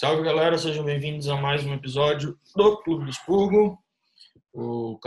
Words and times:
Salve 0.00 0.22
galera, 0.22 0.56
sejam 0.56 0.82
bem-vindos 0.82 1.28
a 1.28 1.36
mais 1.36 1.62
um 1.66 1.74
episódio 1.74 2.34
do 2.56 2.78
Clube 2.78 3.04
do 3.04 3.10
Expurgo, 3.10 3.78
o 4.50 4.98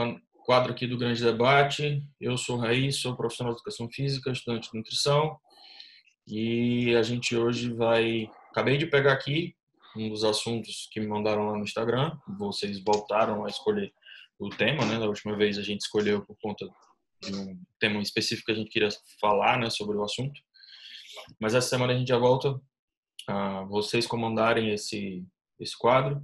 quadro 0.45 0.71
aqui 0.71 0.85
do 0.85 0.99
Grande 0.99 1.23
Debate. 1.23 2.03
Eu 2.21 2.37
sou 2.37 2.57
Raiz, 2.57 2.97
sou 2.97 3.15
profissional 3.15 3.55
de 3.55 3.57
educação 3.57 3.89
física, 3.89 4.31
estudante 4.31 4.69
de 4.69 4.77
nutrição 4.77 5.35
e 6.27 6.95
a 6.95 7.01
gente 7.01 7.35
hoje 7.35 7.73
vai. 7.73 8.29
Acabei 8.51 8.77
de 8.77 8.85
pegar 8.85 9.13
aqui 9.13 9.55
um 9.97 10.09
dos 10.09 10.23
assuntos 10.23 10.87
que 10.91 10.99
me 10.99 11.07
mandaram 11.07 11.47
lá 11.47 11.57
no 11.57 11.63
Instagram. 11.63 12.15
Vocês 12.37 12.79
voltaram 12.83 13.45
a 13.45 13.49
escolher 13.49 13.91
o 14.37 14.47
tema, 14.49 14.85
né? 14.85 14.99
Da 14.99 15.07
última 15.07 15.35
vez 15.35 15.57
a 15.57 15.63
gente 15.63 15.81
escolheu 15.81 16.23
por 16.23 16.37
conta 16.39 16.69
de 17.19 17.35
um 17.35 17.59
tema 17.79 17.99
específico 17.99 18.45
que 18.45 18.51
a 18.51 18.55
gente 18.57 18.69
queria 18.69 18.89
falar, 19.19 19.57
né, 19.57 19.71
sobre 19.71 19.97
o 19.97 20.03
assunto. 20.03 20.39
Mas 21.41 21.55
essa 21.55 21.69
semana 21.69 21.93
a 21.93 21.97
gente 21.97 22.09
já 22.09 22.19
volta 22.19 22.61
a 23.27 23.63
vocês 23.63 24.05
comandarem 24.05 24.69
esse 24.71 25.25
esse 25.59 25.77
quadro 25.77 26.21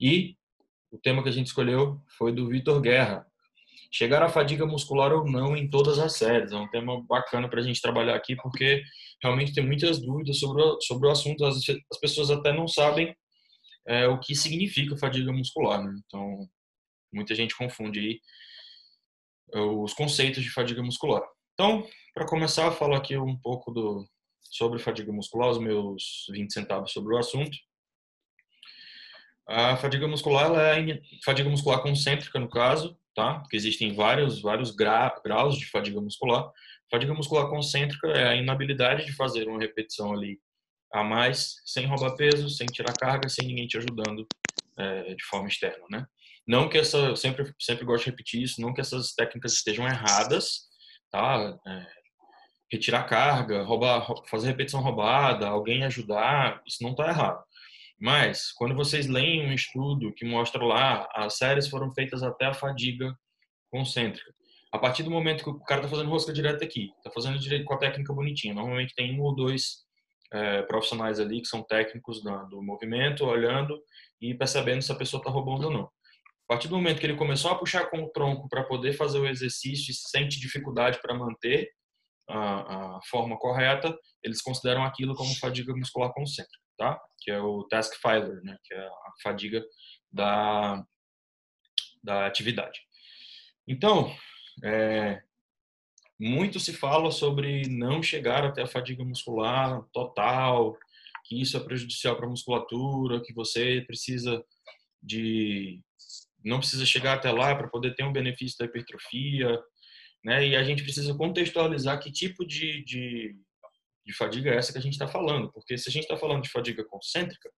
e 0.00 0.36
o 0.90 0.98
tema 0.98 1.22
que 1.22 1.28
a 1.28 1.32
gente 1.32 1.48
escolheu 1.48 2.00
foi 2.16 2.32
do 2.32 2.48
Vitor 2.48 2.80
Guerra. 2.80 3.26
Chegar 3.92 4.22
à 4.22 4.28
fadiga 4.28 4.66
muscular 4.66 5.12
ou 5.12 5.24
não 5.24 5.56
em 5.56 5.68
todas 5.68 5.98
as 5.98 6.16
séries. 6.16 6.52
É 6.52 6.56
um 6.56 6.68
tema 6.68 7.00
bacana 7.06 7.48
para 7.48 7.60
a 7.60 7.62
gente 7.62 7.80
trabalhar 7.80 8.14
aqui, 8.14 8.36
porque 8.36 8.82
realmente 9.22 9.52
tem 9.52 9.64
muitas 9.64 10.00
dúvidas 10.00 10.38
sobre 10.38 10.62
o, 10.62 10.80
sobre 10.80 11.08
o 11.08 11.10
assunto. 11.10 11.44
As, 11.44 11.56
as 11.90 11.98
pessoas 12.00 12.30
até 12.30 12.52
não 12.52 12.66
sabem 12.66 13.14
é, 13.86 14.06
o 14.06 14.18
que 14.18 14.34
significa 14.34 14.96
fadiga 14.96 15.32
muscular. 15.32 15.82
Né? 15.82 15.92
Então, 16.06 16.48
muita 17.12 17.34
gente 17.34 17.56
confunde 17.56 18.00
aí 18.00 18.20
é, 19.52 19.60
os 19.60 19.94
conceitos 19.94 20.42
de 20.42 20.50
fadiga 20.50 20.82
muscular. 20.82 21.22
Então, 21.54 21.86
para 22.14 22.26
começar, 22.26 22.66
eu 22.66 22.72
falo 22.72 22.94
aqui 22.94 23.16
um 23.16 23.36
pouco 23.36 23.70
do, 23.72 24.04
sobre 24.50 24.78
fadiga 24.78 25.12
muscular, 25.12 25.50
os 25.50 25.58
meus 25.58 26.26
20 26.30 26.52
centavos 26.52 26.92
sobre 26.92 27.14
o 27.14 27.18
assunto. 27.18 27.56
A 29.46 29.76
fadiga 29.76 30.08
muscular 30.08 30.46
ela 30.46 30.78
é 30.78 31.00
fadiga 31.24 31.50
muscular 31.50 31.82
concêntrica 31.82 32.38
no 32.38 32.48
caso, 32.48 32.98
tá? 33.14 33.40
Porque 33.40 33.56
existem 33.56 33.94
vários 33.94 34.40
vários 34.40 34.70
gra, 34.70 35.14
graus 35.22 35.58
de 35.58 35.66
fadiga 35.66 36.00
muscular. 36.00 36.50
Fadiga 36.90 37.12
muscular 37.12 37.48
concêntrica 37.48 38.08
é 38.08 38.28
a 38.28 38.36
inabilidade 38.36 39.04
de 39.04 39.12
fazer 39.12 39.48
uma 39.48 39.58
repetição 39.58 40.12
ali 40.12 40.40
a 40.92 41.02
mais, 41.02 41.56
sem 41.64 41.86
roubar 41.86 42.16
peso, 42.16 42.48
sem 42.48 42.66
tirar 42.66 42.94
carga, 42.94 43.28
sem 43.28 43.46
ninguém 43.46 43.66
te 43.66 43.76
ajudando 43.76 44.26
é, 44.78 45.14
de 45.14 45.24
forma 45.24 45.48
externa, 45.48 45.84
né? 45.90 46.06
Não 46.46 46.68
que 46.68 46.78
essa, 46.78 47.16
sempre 47.16 47.52
sempre 47.58 47.84
gosto 47.84 48.04
de 48.04 48.10
repetir 48.10 48.42
isso, 48.42 48.60
não 48.60 48.72
que 48.72 48.80
essas 48.80 49.12
técnicas 49.12 49.54
estejam 49.54 49.86
erradas, 49.86 50.68
tá? 51.10 51.58
É, 51.66 51.86
retirar 52.74 53.04
carga, 53.04 53.62
roubar, 53.62 54.06
fazer 54.26 54.48
repetição 54.48 54.80
roubada, 54.80 55.46
alguém 55.46 55.84
ajudar, 55.84 56.62
isso 56.66 56.82
não 56.82 56.90
está 56.90 57.08
errado. 57.08 57.42
Mas, 57.98 58.52
quando 58.52 58.74
vocês 58.74 59.06
leem 59.06 59.46
um 59.46 59.52
estudo 59.52 60.12
que 60.12 60.24
mostra 60.24 60.62
lá, 60.64 61.08
as 61.14 61.36
séries 61.36 61.68
foram 61.68 61.92
feitas 61.92 62.22
até 62.22 62.46
a 62.46 62.54
fadiga 62.54 63.16
concêntrica. 63.70 64.34
A 64.72 64.78
partir 64.78 65.04
do 65.04 65.10
momento 65.10 65.44
que 65.44 65.50
o 65.50 65.60
cara 65.60 65.80
está 65.80 65.88
fazendo 65.88 66.10
rosca 66.10 66.32
direta 66.32 66.64
aqui, 66.64 66.90
está 66.98 67.10
fazendo 67.10 67.38
direito 67.38 67.64
com 67.64 67.74
a 67.74 67.78
técnica 67.78 68.12
bonitinha, 68.12 68.54
normalmente 68.54 68.94
tem 68.94 69.18
um 69.18 69.22
ou 69.22 69.34
dois 69.34 69.84
é, 70.32 70.62
profissionais 70.62 71.20
ali 71.20 71.40
que 71.40 71.46
são 71.46 71.62
técnicos 71.62 72.22
do, 72.22 72.46
do 72.48 72.62
movimento, 72.62 73.24
olhando 73.24 73.80
e 74.20 74.34
percebendo 74.34 74.82
se 74.82 74.90
a 74.90 74.96
pessoa 74.96 75.20
está 75.20 75.30
roubando 75.30 75.66
ou 75.66 75.72
não. 75.72 75.84
A 75.84 76.48
partir 76.48 76.68
do 76.68 76.74
momento 76.74 76.98
que 76.98 77.06
ele 77.06 77.16
começou 77.16 77.52
a 77.52 77.54
puxar 77.54 77.88
com 77.88 78.02
o 78.02 78.10
tronco 78.10 78.48
para 78.48 78.64
poder 78.64 78.92
fazer 78.94 79.18
o 79.18 79.28
exercício 79.28 79.92
e 79.92 79.94
sente 79.94 80.40
dificuldade 80.40 81.00
para 81.00 81.14
manter, 81.14 81.70
a, 82.28 82.96
a, 82.96 83.00
forma 83.08 83.38
correta, 83.38 83.96
eles 84.22 84.40
consideram 84.40 84.84
aquilo 84.84 85.14
como 85.14 85.34
fadiga 85.38 85.74
muscular 85.74 86.12
concêntrica, 86.12 86.64
tá? 86.76 87.00
Que 87.20 87.30
é 87.30 87.40
o 87.40 87.64
task 87.64 87.94
failure, 88.00 88.42
né? 88.42 88.56
Que 88.64 88.74
é 88.74 88.86
a 88.86 89.12
fadiga 89.22 89.62
da, 90.10 90.82
da 92.02 92.26
atividade. 92.26 92.80
Então, 93.66 94.14
é, 94.62 95.22
muito 96.18 96.60
se 96.60 96.72
fala 96.72 97.10
sobre 97.10 97.68
não 97.68 98.02
chegar 98.02 98.44
até 98.44 98.62
a 98.62 98.66
fadiga 98.66 99.04
muscular 99.04 99.82
total, 99.92 100.76
que 101.24 101.40
isso 101.40 101.56
é 101.56 101.60
prejudicial 101.60 102.16
para 102.16 102.26
a 102.26 102.30
musculatura, 102.30 103.22
que 103.22 103.32
você 103.32 103.82
precisa 103.86 104.44
de 105.02 105.80
não 106.44 106.58
precisa 106.58 106.84
chegar 106.84 107.14
até 107.14 107.30
lá 107.30 107.54
para 107.54 107.68
poder 107.68 107.94
ter 107.94 108.04
um 108.04 108.12
benefício 108.12 108.58
da 108.58 108.66
hipertrofia, 108.66 109.58
né? 110.24 110.46
E 110.48 110.56
a 110.56 110.64
gente 110.64 110.82
precisa 110.82 111.14
contextualizar 111.14 112.00
que 112.00 112.10
tipo 112.10 112.46
de, 112.46 112.82
de, 112.84 113.36
de 114.06 114.16
fadiga 114.16 114.50
é 114.50 114.56
essa 114.56 114.72
que 114.72 114.78
a 114.78 114.82
gente 114.82 114.94
está 114.94 115.06
falando, 115.06 115.52
porque 115.52 115.76
se 115.76 115.88
a 115.88 115.92
gente 115.92 116.04
está 116.04 116.16
falando 116.16 116.42
de 116.42 116.50
fadiga 116.50 116.84
concêntrica, 116.84 117.50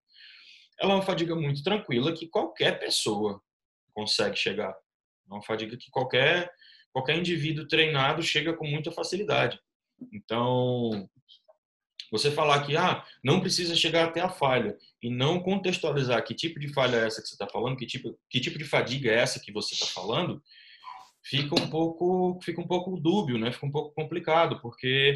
ela 0.79 0.91
é 0.91 0.95
uma 0.95 1.01
fadiga 1.01 1.35
muito 1.35 1.63
tranquila 1.63 2.13
que 2.13 2.27
qualquer 2.27 2.77
pessoa 2.77 3.41
consegue 3.93 4.35
chegar. 4.35 4.71
É 5.29 5.33
uma 5.33 5.41
fadiga 5.41 5.77
que 5.77 5.89
qualquer 5.89 6.51
qualquer 6.91 7.17
indivíduo 7.17 7.67
treinado 7.67 8.23
chega 8.23 8.53
com 8.53 8.65
muita 8.65 8.91
facilidade. 8.91 9.59
Então, 10.11 11.07
você 12.11 12.31
falar 12.31 12.65
que 12.65 12.75
ah, 12.75 13.03
não 13.23 13.39
precisa 13.39 13.75
chegar 13.75 14.05
até 14.05 14.19
a 14.19 14.29
falha 14.29 14.75
e 15.01 15.09
não 15.09 15.39
contextualizar 15.39 16.23
que 16.23 16.33
tipo 16.33 16.59
de 16.59 16.73
falha 16.73 16.97
é 16.97 17.05
essa 17.05 17.21
que 17.21 17.27
você 17.27 17.35
está 17.35 17.47
falando, 17.47 17.77
que 17.77 17.85
tipo, 17.85 18.17
que 18.29 18.39
tipo 18.39 18.57
de 18.57 18.63
fadiga 18.63 19.11
é 19.11 19.15
essa 19.15 19.39
que 19.39 19.51
você 19.51 19.75
está 19.75 19.85
falando, 19.87 20.41
fica 21.29 21.55
um 21.55 21.69
pouco 21.69 22.39
fica 22.41 22.61
um 22.61 22.67
pouco 22.67 22.99
dúbio, 22.99 23.37
né? 23.37 23.51
Fica 23.51 23.65
um 23.65 23.71
pouco 23.71 23.93
complicado 23.93 24.59
porque, 24.61 25.13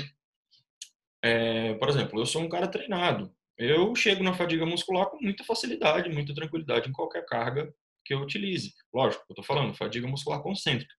é, 1.24 1.74
por 1.76 1.90
exemplo, 1.90 2.20
eu 2.20 2.26
sou 2.26 2.42
um 2.42 2.50
cara 2.50 2.68
treinado. 2.68 3.34
Eu 3.58 3.96
chego 3.96 4.24
na 4.24 4.34
fadiga 4.34 4.66
muscular 4.66 5.06
com 5.08 5.18
muita 5.22 5.44
facilidade, 5.44 6.10
muita 6.10 6.34
tranquilidade 6.34 6.90
em 6.90 6.94
qualquer 6.94 7.26
carga 7.26 7.74
que 8.04 8.14
eu 8.14 8.20
utilize. 8.20 8.74
Lógico, 8.94 9.24
eu 9.30 9.34
estou 9.34 9.46
falando 9.46 9.76
fadiga 9.76 10.08
muscular 10.08 10.42
concêntrica. 10.42 10.94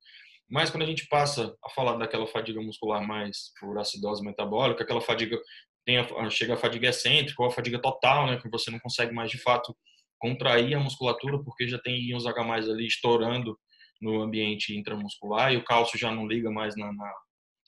Mas 0.49 0.71
quando 0.71 0.83
a 0.83 0.87
gente 0.87 1.07
passa 1.09 1.57
a 1.65 1.71
falar 1.71 1.97
daquela 1.97 2.27
fadiga 2.27 2.61
muscular 2.61 3.07
mais 3.07 3.53
por 3.59 3.79
acidose 3.79 4.23
metabólica, 4.23 4.85
aquela 4.85 5.01
fadiga 5.01 5.41
tem 5.85 5.99
a, 5.99 6.31
chega 6.31 6.55
a 6.55 6.57
fadiga 6.57 6.89
excêntrica 6.89 7.43
ou 7.43 7.49
a 7.49 7.51
fadiga 7.53 7.81
total, 7.81 8.27
né, 8.27 8.37
que 8.41 8.49
você 8.49 8.71
não 8.71 8.79
consegue 8.79 9.13
mais 9.13 9.31
de 9.31 9.39
fato 9.39 9.77
contrair 10.19 10.77
a 10.77 10.81
musculatura 10.81 11.43
porque 11.43 11.67
já 11.67 11.79
tem 11.79 11.97
íons 12.01 12.27
H+ 12.27 12.41
ali 12.41 12.87
estourando 12.87 13.59
no 14.03 14.21
ambiente 14.21 14.77
intramuscular 14.77 15.53
e 15.53 15.57
o 15.57 15.65
cálcio 15.65 15.97
já 15.97 16.11
não 16.11 16.27
liga 16.27 16.51
mais 16.51 16.77
na, 16.77 16.93
na, 16.93 17.15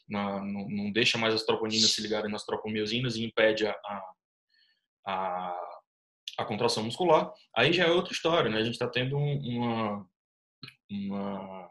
na 0.09 0.43
não, 0.43 0.69
não, 0.69 0.93
deixa 0.93 1.17
mais 1.17 1.33
as 1.33 1.45
troponinas 1.45 1.93
se 1.93 2.03
ligarem 2.03 2.31
nas 2.31 2.45
tropomiosinas 2.45 3.15
e 3.15 3.25
impede 3.25 3.65
a, 3.67 3.71
a, 3.71 4.12
a, 5.06 5.61
a, 6.39 6.45
contração 6.45 6.83
muscular. 6.83 7.33
Aí 7.56 7.72
já 7.72 7.84
é 7.84 7.91
outra 7.91 8.12
história, 8.12 8.50
né? 8.50 8.59
A 8.59 8.65
gente 8.65 8.75
está 8.75 8.89
tendo 8.89 9.17
uma, 9.17 10.05
uma 10.91 11.71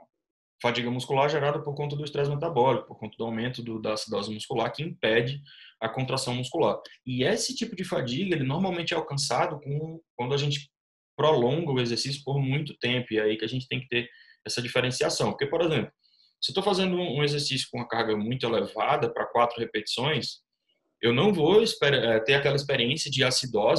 fadiga 0.61 0.89
muscular 0.89 1.29
gerada 1.29 1.61
por 1.61 1.75
conta 1.75 1.97
do 1.97 2.05
estresse 2.05 2.31
metabólico, 2.31 2.87
por 2.87 2.97
conta 2.97 3.17
do 3.17 3.25
aumento 3.25 3.61
do, 3.61 3.81
da 3.81 3.93
acidose 3.93 4.33
muscular 4.33 4.71
que 4.71 4.81
impede 4.81 5.41
a 5.81 5.89
contração 5.89 6.33
muscular. 6.33 6.79
E 7.05 7.25
esse 7.25 7.53
tipo 7.53 7.75
de 7.75 7.83
fadiga, 7.83 8.33
ele 8.33 8.45
normalmente 8.45 8.93
é 8.93 8.97
alcançado 8.97 9.59
com, 9.59 10.01
quando 10.15 10.33
a 10.33 10.37
gente 10.37 10.71
prolonga 11.17 11.69
o 11.69 11.81
exercício 11.81 12.23
por 12.23 12.39
muito 12.39 12.77
tempo, 12.77 13.13
e 13.13 13.17
é 13.17 13.23
aí 13.23 13.37
que 13.37 13.45
a 13.45 13.49
gente 13.49 13.67
tem 13.67 13.81
que 13.81 13.89
ter 13.89 14.09
essa 14.45 14.61
diferenciação. 14.61 15.31
Porque, 15.31 15.47
por 15.47 15.61
exemplo, 15.61 15.91
se 16.41 16.51
eu 16.51 16.53
estou 16.53 16.63
fazendo 16.63 16.95
um 16.95 17.23
exercício 17.23 17.67
com 17.71 17.77
uma 17.77 17.87
carga 17.87 18.15
muito 18.17 18.45
elevada 18.45 19.11
para 19.13 19.25
quatro 19.27 19.59
repetições, 19.59 20.41
eu 21.01 21.13
não 21.13 21.33
vou 21.33 21.63
ter 22.25 22.33
aquela 22.33 22.55
experiência 22.55 23.09
de 23.09 23.23
acidose 23.23 23.53